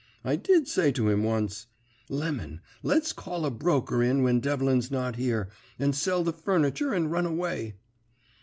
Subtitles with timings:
[0.25, 1.67] I did say to him once:
[2.09, 7.11] "'Lemon, let's call a broker in when Devlin's not here, and sell the furniture, and
[7.11, 7.75] run away.'